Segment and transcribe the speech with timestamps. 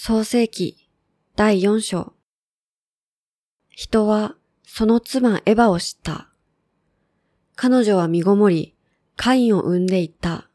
[0.00, 0.88] 創世記
[1.34, 2.14] 第4章
[3.74, 6.28] 人はその妻エヴァを知った。
[7.56, 8.76] 彼女は身ごもり、
[9.16, 10.48] カインを産んでいった。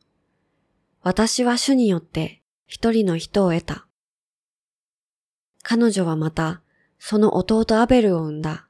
[1.01, 3.85] 私は主によって一人の人を得た。
[5.61, 6.61] 彼女はまた
[6.97, 8.69] その弟アベルを産んだ。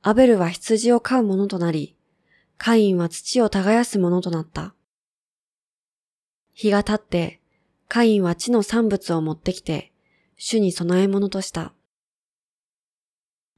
[0.00, 1.96] アベルは羊を飼う者となり、
[2.56, 4.76] カインは土を耕す者となった。
[6.52, 7.40] 日が経って、
[7.88, 9.92] カインは地の産物を持ってきて、
[10.36, 11.72] 主に供え物とした。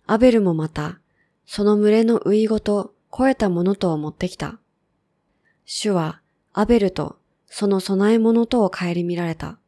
[0.06, 1.00] アベルもまた、
[1.46, 4.58] その群れのウイゴと肥えたものとを持ってきた。
[5.64, 6.20] 主は、
[6.52, 9.58] アベルとその供え物とを顧みられた。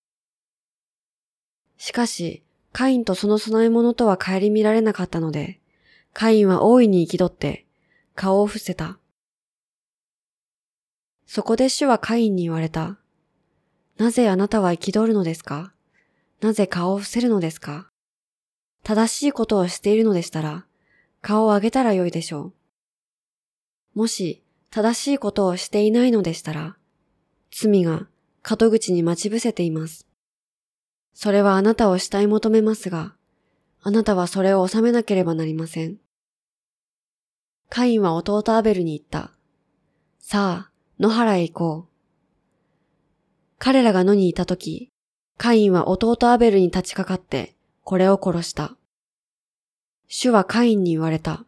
[1.76, 5.60] しかし、カインとその供え物とは顧みられなかったので、
[6.12, 7.66] カインは大いに憤って、
[8.14, 8.98] 顔を伏せた。
[11.26, 12.98] そこで主はカインに言われた。
[13.98, 15.72] なぜあなたは憤るのですか？
[16.40, 17.88] なぜ顔を伏せるのですか？
[18.84, 20.66] 正しいことをしているのでしたら、
[21.20, 22.52] 顔を上げたらよいでしょ
[23.94, 23.98] う。
[23.98, 26.76] もし、正しいことをしていないのでしたら、
[27.50, 28.06] 罪が
[28.48, 30.06] 門口に待ち伏せています。
[31.12, 33.16] それはあなたを慕い求めますが、
[33.82, 35.96] あなたはそれを収めなければなりません。
[37.68, 39.32] カインは弟アベルに言った。
[40.20, 41.87] さあ、野原へ行こう。
[43.58, 44.90] 彼らが野にいたとき、
[45.36, 48.76] カインは弟アベルに立ちかかって、これを殺した。
[50.06, 51.44] 主はカインに言われた。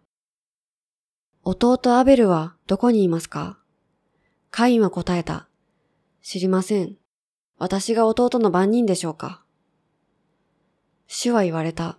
[1.44, 3.58] 弟アベルはどこにいますか？
[4.50, 5.48] カインは答えた。
[6.22, 6.96] 知りません。
[7.58, 9.42] 私が弟の番人でしょうか？
[11.06, 11.98] 主は言われた。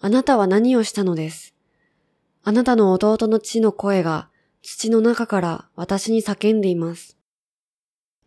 [0.00, 1.54] あなたは何をしたのです？
[2.44, 4.28] あなたの弟の血の声が
[4.62, 7.16] 土の中から私に叫んでいます。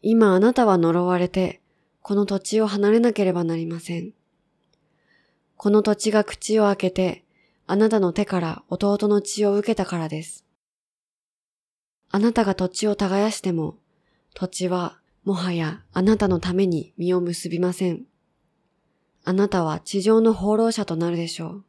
[0.06, 1.62] 今あなたは呪われて、
[2.02, 4.12] この土地を離れなければなりません。
[5.56, 7.24] この土地が口を開けて、
[7.68, 10.46] あなたの手から弟の血を受けたからです。
[12.12, 13.78] あなたが土地を耕しても、
[14.34, 18.04] 土地はもはやあなたのために実を結びません。
[19.24, 21.66] あなたは地上の放浪者となるでしょう。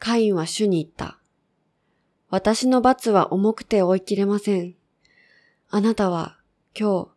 [0.00, 1.20] カインは主に言った。
[2.28, 4.74] 私の罰は重くて追い切れません。
[5.70, 6.37] あなたは
[6.80, 7.08] 今日、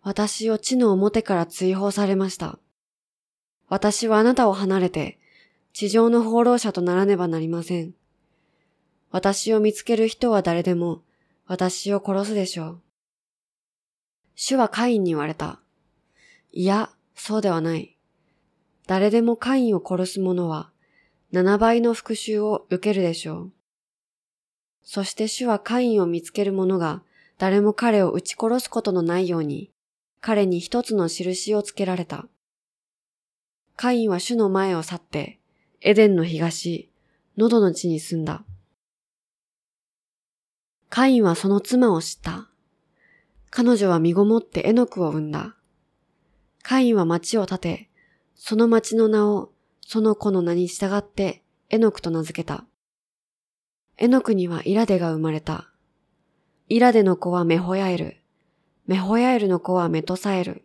[0.00, 2.58] 私を地の表から追放されました。
[3.68, 5.18] 私はあなたを離れて、
[5.74, 7.92] 地上の放浪者とならねばなりません。
[9.10, 11.02] 私を見つける人は誰でも、
[11.46, 12.82] 私を殺すでしょう。
[14.34, 15.60] 主はカインに言われた。
[16.50, 17.98] いや、そうではない。
[18.86, 20.70] 誰でもカインを殺す者は、
[21.34, 23.52] 7倍の復讐を受けるでしょう。
[24.82, 27.02] そして主はカインを見つける者が、
[27.38, 29.70] 誰も彼を撃ち殺すことのないように、
[30.20, 32.26] 彼に一つの印をつけられた。
[33.76, 35.40] カインは主の前を去って、
[35.80, 36.90] エデンの東、
[37.36, 38.44] 喉の地に住んだ。
[40.88, 42.48] カインはその妻を知った。
[43.50, 45.56] 彼女は身ごもってエノクを産んだ。
[46.62, 47.90] カインは町を建て、
[48.34, 52.64] その町の名をその子の名に従ってエノクと名付けた。
[53.98, 55.71] エノクにはイラデが生まれた。
[56.72, 58.16] イラデの子はメホヤエル。
[58.86, 60.64] メホヤエルの子はメトサエル。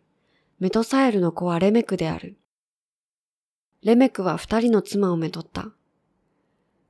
[0.58, 2.38] メトサエルの子はレメクである。
[3.84, 5.74] レメクは二人の妻をめとった。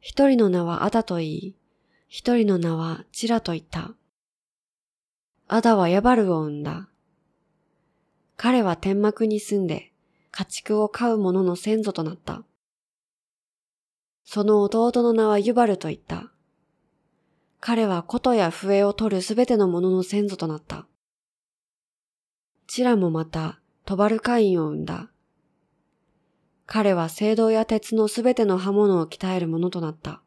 [0.01, 1.56] 一人の名はアダと言い、
[2.07, 3.95] 一人の名はチラと言った。
[5.47, 6.88] アダはヤバルを生んだ。
[8.35, 9.94] 彼は天幕に住んで、
[10.29, 12.44] 家畜を飼う者の先祖となった。
[14.23, 16.31] その弟の名はユバルと言った。
[17.59, 20.88] 彼は琴や笛を取るすべての者のの先祖となった。
[22.68, 25.09] チラもまた、トバルカインを生んだ。
[26.66, 30.22] 彼は青銅や鉄のすべての刃物を鍛える者となった。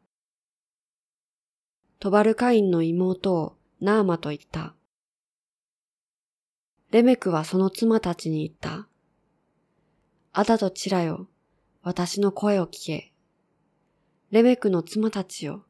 [1.99, 4.75] トバルカインの妹をナーマと言った。
[6.89, 8.87] レメクはその妻たちに言った。
[10.33, 11.29] アダとチラよ、
[11.83, 13.13] 私の声を聞け。
[14.31, 15.63] レメクの妻たちよ、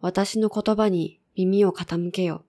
[0.00, 2.44] 私の言葉に耳を傾けよ。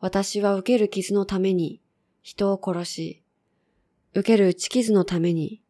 [0.00, 1.80] 私は受ける傷のために
[2.22, 3.22] 人を殺し、
[4.14, 5.62] 受ける打ち傷のために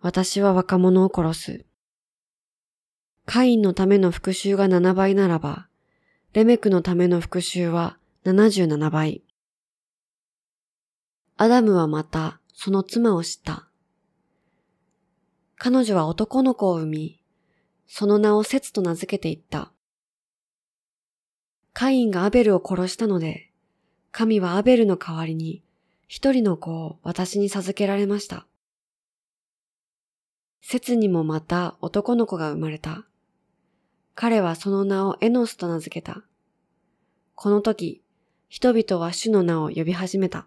[0.00, 1.64] 私は若者を殺す。
[3.26, 5.68] カインのための復讐が7倍ならば、
[6.32, 9.22] レメクのための復讐は77倍。
[11.36, 13.68] アダムはまたその妻を知った。
[15.56, 17.22] 彼女は男の子を産み、
[17.86, 19.72] その名をセツと名付けていった。
[21.72, 23.50] カインがアベルを殺したので、
[24.12, 25.62] 神はアベルの代わりに
[26.08, 28.46] 一人の子を私に授けられました。
[30.60, 33.06] 節にもまた男の子が生まれた。
[34.14, 36.22] 彼はその名をエノスと名付けた。
[37.34, 38.02] この時、
[38.48, 40.46] 人々は主の名を呼び始めた。